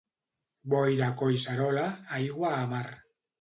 [0.73, 1.85] Boira a Collserola,
[2.21, 2.89] aigua a mar.